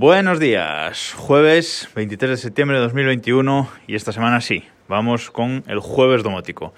[0.00, 5.80] Buenos días, jueves 23 de septiembre de 2021 y esta semana sí, vamos con el
[5.80, 6.72] jueves domótico.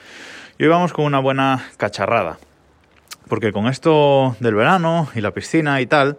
[0.58, 2.40] Y hoy vamos con una buena cacharrada,
[3.28, 6.18] porque con esto del verano y la piscina y tal,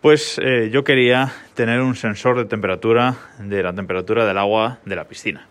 [0.00, 4.96] pues eh, yo quería tener un sensor de temperatura, de la temperatura del agua de
[4.96, 5.46] la piscina.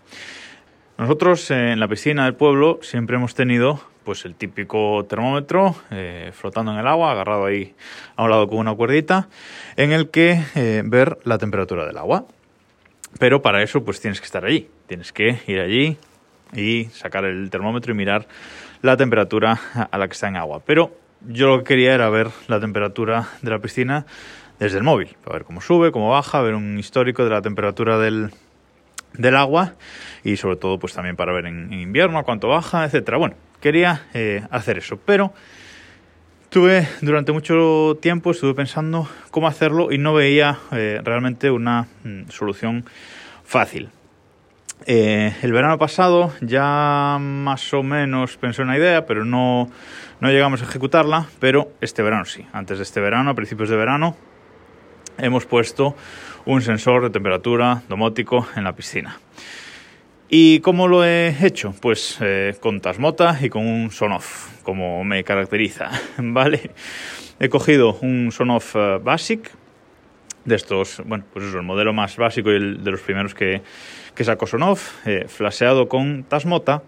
[1.01, 6.73] Nosotros en la piscina del pueblo siempre hemos tenido pues el típico termómetro eh, flotando
[6.73, 7.73] en el agua, agarrado ahí
[8.15, 9.27] a un lado con una cuerdita,
[9.77, 12.25] en el que eh, ver la temperatura del agua.
[13.17, 15.97] Pero para eso pues tienes que estar allí, tienes que ir allí
[16.53, 18.27] y sacar el termómetro y mirar
[18.83, 19.59] la temperatura
[19.89, 20.61] a la que está en agua.
[20.63, 20.95] Pero
[21.27, 24.05] yo lo que quería era ver la temperatura de la piscina
[24.59, 27.97] desde el móvil, para ver cómo sube, cómo baja, ver un histórico de la temperatura
[27.97, 28.31] del,
[29.13, 29.73] del agua
[30.23, 33.17] y sobre todo pues también para ver en, invierno cuánto baja, etcétera.
[33.17, 35.33] Bueno, quería eh, hacer eso, pero
[36.49, 42.29] tuve durante mucho tiempo estuve pensando cómo hacerlo y no veía eh, realmente una mm,
[42.29, 42.85] solución
[43.43, 43.89] fácil.
[44.87, 49.69] Eh, el verano pasado ya más o menos pensé una idea, pero no,
[50.19, 52.45] no llegamos a ejecutarla, pero este verano sí.
[52.51, 54.15] Antes de este verano, a principios de verano,
[55.21, 55.95] hemos puesto
[56.45, 59.19] un sensor de temperatura domótico en la piscina.
[60.29, 61.73] ¿Y cómo lo he hecho?
[61.81, 66.71] Pues eh, con Tasmota y con un Sonoff, como me caracteriza, ¿vale?
[67.39, 69.51] He cogido un Sonoff uh, Basic,
[70.45, 73.61] de estos, bueno, pues eso, el modelo más básico y el de los primeros que,
[74.15, 76.81] que sacó Sonoff, eh, flaseado con Tasmota,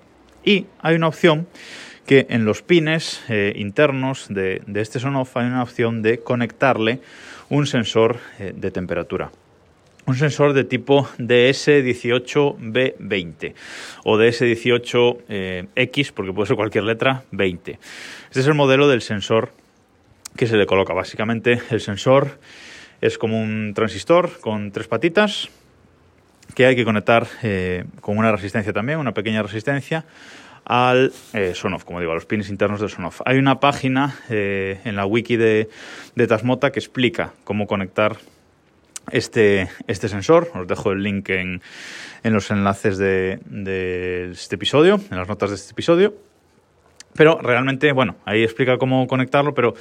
[0.43, 1.47] y hay una opción
[2.05, 6.99] que en los pines eh, internos de, de, este Sonoff hay una opción de conectarle
[7.49, 9.31] un sensor eh, de temperatura
[10.05, 13.53] un sensor de tipo DS18B20
[14.03, 15.65] o DS18X, eh,
[16.13, 17.79] porque puede ser cualquier letra, 20.
[18.27, 19.53] Este es el modelo del sensor
[20.35, 20.93] que se le coloca.
[20.93, 22.37] Básicamente el sensor
[22.99, 25.47] es como un transistor con tres patitas
[26.53, 27.25] que hay que conectar
[28.01, 30.03] con una resistencia también, una pequeña resistencia,
[30.65, 33.21] al eh, Sonoff, como digo, a los pines internos del Sonoff.
[33.25, 35.69] Hay una página en la wiki de,
[36.15, 38.17] de Tasmota que explica cómo conectar
[39.11, 40.49] este, este sensor.
[40.55, 41.61] Os dejo el link en,
[42.23, 46.13] en los enlaces de, de, este episodio, en las notas de este episodio.
[47.15, 49.75] Pero realmente, bueno, ahí explica cómo conectarlo, pero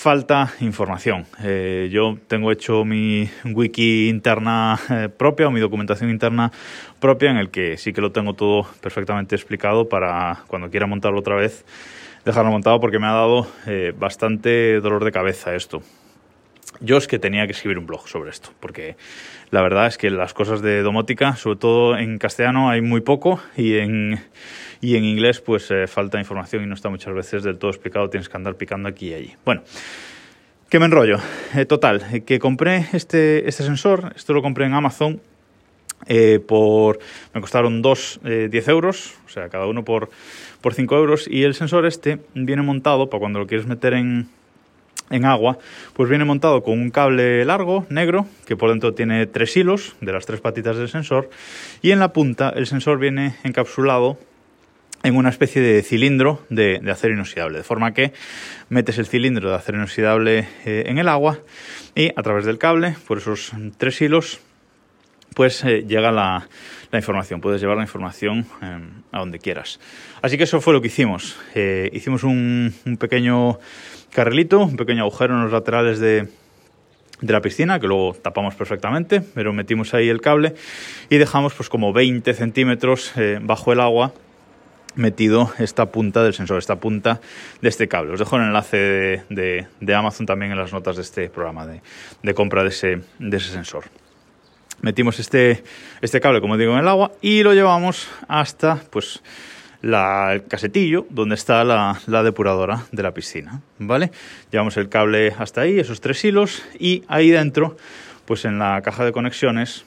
[0.00, 1.26] falta información.
[1.42, 6.50] Eh, yo tengo hecho mi wiki interna eh, propia o mi documentación interna
[7.00, 11.20] propia en el que sí que lo tengo todo perfectamente explicado para cuando quiera montarlo
[11.20, 11.66] otra vez
[12.24, 15.82] dejarlo montado porque me ha dado eh, bastante dolor de cabeza esto
[16.80, 18.96] yo es que tenía que escribir un blog sobre esto, porque
[19.50, 23.40] la verdad es que las cosas de domótica, sobre todo en castellano, hay muy poco
[23.56, 24.20] y en,
[24.80, 28.10] y en inglés pues eh, falta información y no está muchas veces del todo explicado,
[28.10, 29.34] tienes que andar picando aquí y allí.
[29.44, 29.62] Bueno,
[30.68, 31.18] que me enrollo.
[31.54, 35.20] Eh, total, eh, que compré este, este sensor, esto lo compré en Amazon
[36.46, 36.98] por
[37.34, 40.10] me costaron dos eh, 10 euros, o sea, cada uno por,
[40.60, 44.28] por 5 euros, y el sensor este viene montado para cuando lo quieres meter en
[45.10, 45.58] en agua,
[45.92, 50.12] pues viene montado con un cable largo, negro, que por dentro tiene tres hilos de
[50.12, 51.30] las tres patitas del sensor,
[51.82, 54.18] y en la punta el sensor viene encapsulado
[55.02, 58.12] en una especie de cilindro de, acero inoxidable, de forma que
[58.68, 61.38] metes el cilindro de acero inoxidable eh, en el agua
[61.94, 64.40] y a través del cable, por esos tres hilos,
[65.40, 66.46] pues llega la,
[66.92, 68.78] información, puedes llevar la información eh,
[69.10, 69.80] a donde quieras.
[70.20, 71.38] Así que eso fue lo que hicimos.
[71.54, 73.58] Eh, hicimos un, pequeño
[74.12, 76.28] carrilito, un pequeño agujero en los laterales de,
[77.22, 80.56] de la piscina, que luego tapamos perfectamente, pero metimos ahí el cable
[81.08, 84.12] y dejamos pues como 20 centímetros eh, bajo el agua
[84.94, 87.22] metido esta punta del sensor, esta punta
[87.62, 88.12] de este cable.
[88.12, 92.62] Os dejo el enlace de, Amazon también en las notas de este programa de, compra
[92.62, 93.00] de ese
[93.40, 93.84] sensor.
[94.82, 95.62] Metimos este,
[96.00, 99.22] este cable, como digo, en el agua y lo llevamos hasta pues
[99.82, 104.10] la, el casetillo donde está la, depuradora de la piscina, ¿vale?
[104.50, 107.76] Llevamos el cable hasta ahí, esos tres hilos, y ahí dentro,
[108.24, 109.84] pues en la caja de conexiones,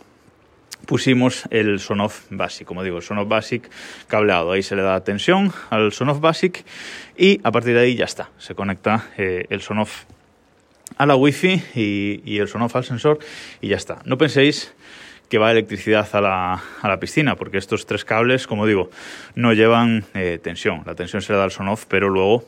[0.86, 3.70] pusimos el Sonoff Basic, como digo, el Sonoff Basic
[4.08, 4.52] cableado.
[4.52, 6.66] Ahí se le da tensión al Sonoff Basic
[7.18, 10.04] y a partir de ahí ya está, se conecta eh, el Sonoff
[10.98, 13.20] a la Wi-Fi y, y el Sonoff al sensor
[13.62, 14.00] y ya está.
[14.06, 14.74] No penséis
[15.30, 18.92] que va electricidad a la, a la, piscina, porque estos tres cables, como digo,
[19.34, 20.84] no llevan eh, tensión.
[20.86, 22.46] La tensión se le da al son-off, pero luego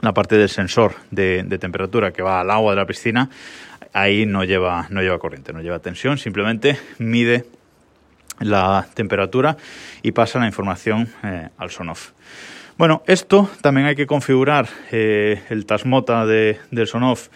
[0.00, 3.28] la parte del sensor de, de, temperatura que va al agua de la piscina,
[3.92, 7.44] ahí no lleva, no lleva corriente, no lleva tensión, simplemente mide
[8.38, 9.58] la temperatura
[10.02, 12.12] y pasa la información eh, al son-off.
[12.80, 17.28] Bueno, esto también hay que configurar eh, el Tasmota de, del Sonoff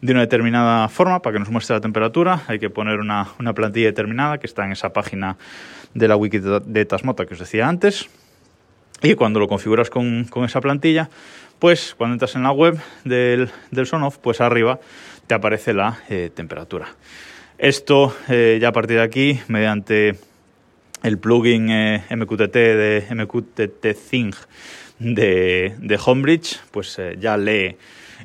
[0.00, 2.44] de una determinada forma para que nos muestre la temperatura.
[2.46, 5.36] Hay que poner una, plantilla determinada que está en esa página
[5.92, 8.08] de la wiki de Tasmota que os decía antes.
[9.02, 11.10] Y cuando lo configuras con, esa plantilla,
[11.58, 14.80] pues cuando entras en la web del, del Sonoff, pues arriba
[15.26, 16.88] te aparece la eh, temperatura.
[17.58, 20.16] Esto eh, ya a partir de aquí, mediante
[21.02, 24.32] el plugin eh, MQTT de MQTT Thing
[24.98, 27.76] de, de Homebridge, pues ya lee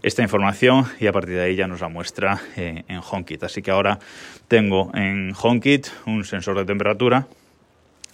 [0.03, 3.43] esta información y a partir de ahí ya nos la muestra en HomeKit.
[3.43, 3.99] Así que ahora
[4.47, 7.27] tengo en HomeKit un sensor de temperatura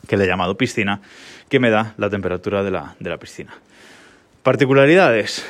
[0.08, 1.02] que le he llamado piscina,
[1.50, 3.54] que me da la temperatura de la, de la piscina.
[4.44, 5.46] Particularidades.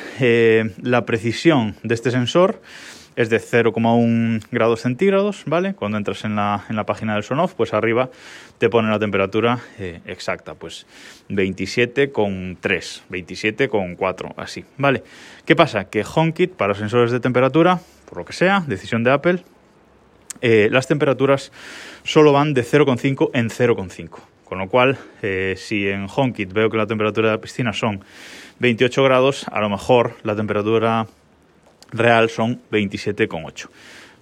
[0.82, 2.62] la precisión de este sensor
[3.18, 5.74] es de 0,1 grados centígrados, ¿vale?
[5.74, 8.12] Cuando entras en la, en la página del Sonoff, pues arriba
[8.60, 10.86] te pone la temperatura eh, exacta, pues
[11.30, 12.58] 27,3,
[13.10, 15.04] 27,4, así, ¿vale?
[15.46, 15.86] ¿Qué pasa?
[15.86, 19.44] Que HomeKit para sensores de temperatura, por lo que sea, decisión de Apple,
[20.42, 21.52] eh, las temperaturas
[22.04, 24.20] solo van de 0,5 en 0,5.
[24.44, 28.06] Con lo cual, eh, si en HomeKit veo que la temperatura de la piscina son
[28.60, 31.08] 28 grados, a lo mejor la temperatura
[31.92, 33.70] real son 27,8.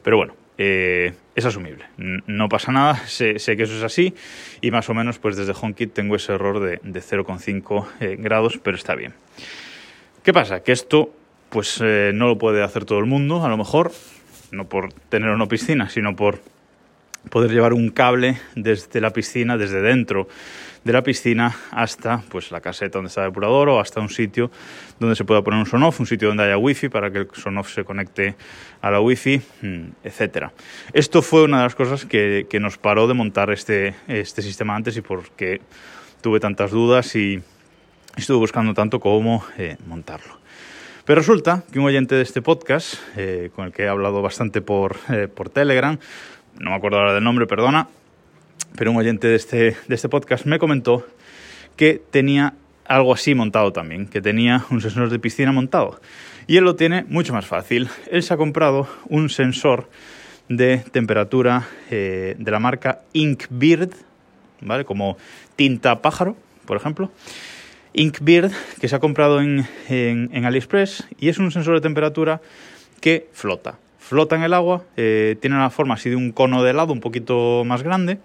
[0.03, 1.85] Pero bueno, eh, es asumible.
[1.97, 4.13] No pasa nada, sé, que eso es así
[4.61, 8.77] y más o menos pues desde HomeKit tengo ese error de, 0,5 eh, grados, pero
[8.77, 9.13] está bien.
[10.23, 10.61] ¿Qué pasa?
[10.61, 11.13] Que esto
[11.49, 13.91] pues eh, no lo puede hacer todo el mundo, a lo mejor,
[14.51, 16.39] no por tener una piscina, sino por
[17.29, 20.27] poder llevar un cable desde la piscina, desde dentro
[20.85, 24.51] de la piscina hasta pues la caseta donde está el depurador o hasta un sitio
[24.99, 27.73] donde se pueda poner un sonoff, un sitio donde haya wifi para que el sonoff
[27.73, 28.35] se conecte
[28.81, 30.53] a la wifi, mm, etcétera.
[30.93, 34.95] Esto fue una de las cosas que, nos paró de montar este, este sistema antes
[34.95, 35.59] y porque
[36.21, 37.41] tuve tantas dudas y
[38.15, 40.39] estuve buscando tanto cómo eh, montarlo.
[41.03, 44.61] Pero resulta que un oyente de este podcast, eh, con el que he hablado bastante
[44.61, 45.99] por, eh, por Telegram,
[46.59, 47.87] no me acuerdo ahora del nombre, perdona,
[48.77, 51.05] pero un oyente de este, de este podcast me comentó
[51.75, 52.53] que tenía
[52.85, 55.99] algo así montado también, que tenía un sensor de piscina montado.
[56.47, 57.89] Y él lo tiene mucho más fácil.
[58.11, 59.89] Él se ha comprado un sensor
[60.47, 63.91] de temperatura eh, de la marca Inkbird,
[64.61, 64.85] ¿vale?
[64.85, 65.17] Como
[65.55, 67.11] tinta pájaro, por ejemplo.
[67.93, 72.41] Inkbird, que se ha comprado en, en, AliExpress y es un sensor de temperatura
[72.99, 73.77] que flota.
[73.99, 76.99] Flota en el agua, eh, tiene una forma así de un cono de helado un
[76.99, 78.19] poquito más grande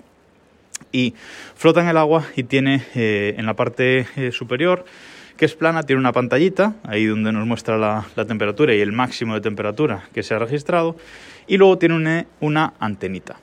[0.92, 1.14] y
[1.54, 4.84] flota en el agua y tiene eh, en la parte eh, superior
[5.36, 9.32] que es plana, tiene una pantallita, ahí donde nos muestra la, temperatura y el máximo
[9.32, 10.96] de temperatura que se ha registrado,
[11.46, 13.40] y luego tiene una, una, antenita.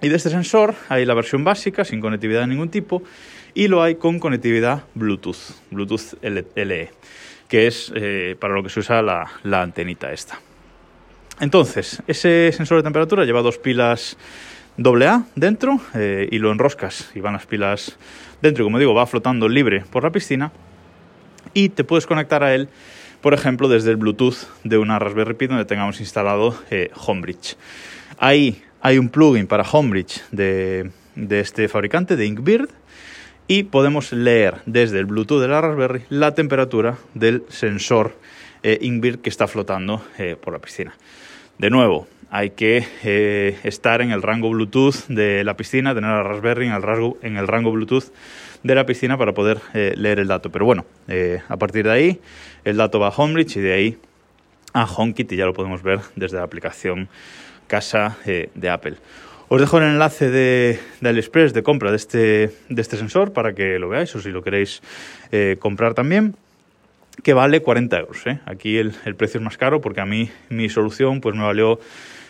[0.00, 3.02] Y de este sensor hay la versión básica, sin conectividad de ningún tipo,
[3.54, 6.92] y lo hay con conectividad Bluetooth, Bluetooth LE,
[7.48, 10.38] que es eh, para lo que se usa la antenita esta.
[11.40, 14.18] Entonces, ese sensor de temperatura lleva dos pilas
[14.78, 17.96] AA dentro eh, y lo enroscas y van las pilas
[18.42, 18.64] dentro.
[18.64, 20.52] Como digo, va flotando libre por la piscina
[21.54, 22.68] y te puedes conectar a él,
[23.20, 27.56] por ejemplo, desde el Bluetooth de una Raspberry Pi donde tengamos instalado eh, Homebridge.
[28.18, 32.68] Ahí hay un plugin para Homebridge de, de este fabricante, de Inkbird,
[33.46, 38.14] y podemos leer desde el Bluetooth de la Raspberry la temperatura del sensor
[38.62, 40.94] eh, Inkbird que está flotando eh, por la piscina.
[41.60, 46.22] De nuevo, hay que eh, estar en el rango Bluetooth de la piscina, tener la
[46.22, 48.04] Raspberry en el rango, en el rango Bluetooth
[48.62, 50.48] de la piscina para poder eh, leer el dato.
[50.48, 52.20] Pero bueno, eh, a partir de ahí
[52.64, 53.98] el dato va a Homebridge y de ahí
[54.72, 57.10] a HomeKit y ya lo podemos ver desde la aplicación
[57.66, 58.96] casa de Apple.
[59.48, 63.52] Os dejo el enlace de, de, AliExpress de compra de este, de este sensor para
[63.52, 64.80] que lo veáis o si lo queréis
[65.58, 66.36] comprar también
[67.22, 68.24] que vale 40 euros.
[68.46, 71.80] Aquí el, precio es más caro porque a mí mi solución pues me valió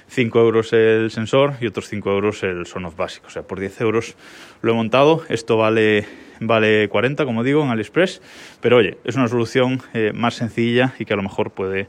[0.09, 3.29] 5 euros el sensor y otros 5 euros el Sonoff básico.
[3.29, 4.17] O sea, por 10 euros
[4.63, 5.23] lo he montado.
[5.29, 6.07] Esto vale,
[6.41, 8.21] vale 40, como digo, en AliExpress.
[8.61, 11.89] Pero oye, es una solución eh, más sencilla y que a lo mejor puede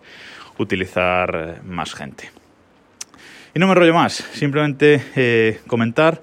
[0.58, 2.30] utilizar eh, más gente.
[3.54, 6.22] Y no me rollo más, simplemente eh, comentar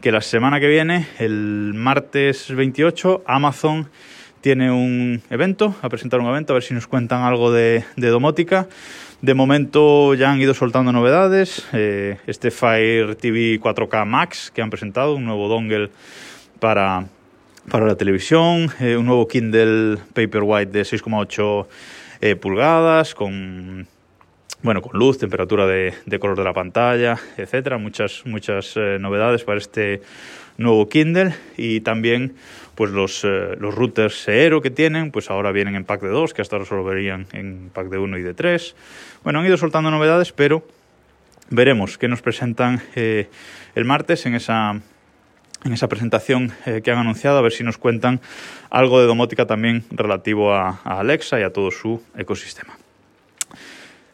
[0.00, 3.90] que la semana que viene, el martes 28, Amazon
[4.40, 8.08] tiene un evento, a presentar un evento, a ver si nos cuentan algo de, de
[8.08, 8.68] domótica.
[9.20, 11.66] De momento ya han ido soltando novedades.
[11.72, 15.90] Eh, este Fire TV 4K Max que han presentado, un nuevo dongle
[16.60, 17.06] para,
[17.68, 21.66] para la televisión, eh, un nuevo Kindle Paperwhite de 6,8
[22.20, 23.88] eh, pulgadas con
[24.62, 30.02] bueno, con luz, temperatura de, color de la pantalla, etcétera, muchas muchas novedades para este
[30.58, 32.34] nuevo Kindle y también
[32.74, 36.42] pues los, eh, routers Seero que tienen, pues ahora vienen en pack de 2, que
[36.42, 38.76] hasta ahora solo verían en pack de 1 y de 3.
[39.24, 40.64] Bueno, han ido soltando novedades, pero
[41.50, 43.28] veremos qué nos presentan eh,
[43.74, 44.80] el martes en esa,
[45.64, 48.20] en esa presentación eh, que han anunciado, a ver si nos cuentan
[48.70, 52.78] algo de domótica también relativo a Alexa y a todo su ecosistema.